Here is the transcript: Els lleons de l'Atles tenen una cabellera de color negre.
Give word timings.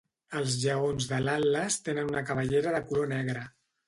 Els 0.37 0.53
lleons 0.61 1.09
de 1.11 1.19
l'Atles 1.25 1.77
tenen 1.89 2.09
una 2.13 2.23
cabellera 2.31 2.73
de 2.77 2.81
color 2.89 3.11
negre. 3.13 3.45